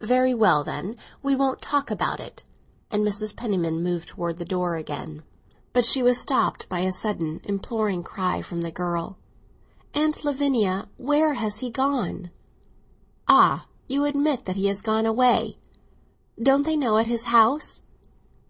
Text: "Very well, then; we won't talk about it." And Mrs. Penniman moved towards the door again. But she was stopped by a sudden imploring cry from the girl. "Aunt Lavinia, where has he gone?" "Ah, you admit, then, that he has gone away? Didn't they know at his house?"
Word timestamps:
"Very 0.00 0.32
well, 0.32 0.64
then; 0.64 0.96
we 1.22 1.36
won't 1.36 1.60
talk 1.60 1.90
about 1.90 2.20
it." 2.20 2.42
And 2.90 3.06
Mrs. 3.06 3.36
Penniman 3.36 3.82
moved 3.82 4.08
towards 4.08 4.38
the 4.38 4.46
door 4.46 4.76
again. 4.76 5.24
But 5.74 5.84
she 5.84 6.02
was 6.02 6.18
stopped 6.18 6.66
by 6.70 6.80
a 6.80 6.90
sudden 6.90 7.42
imploring 7.44 8.02
cry 8.02 8.40
from 8.40 8.62
the 8.62 8.70
girl. 8.70 9.18
"Aunt 9.92 10.24
Lavinia, 10.24 10.88
where 10.96 11.34
has 11.34 11.58
he 11.58 11.68
gone?" 11.68 12.30
"Ah, 13.28 13.66
you 13.86 14.06
admit, 14.06 14.46
then, 14.46 14.54
that 14.54 14.58
he 14.58 14.68
has 14.68 14.80
gone 14.80 15.04
away? 15.04 15.58
Didn't 16.38 16.62
they 16.62 16.74
know 16.74 16.96
at 16.96 17.04
his 17.06 17.24
house?" 17.24 17.82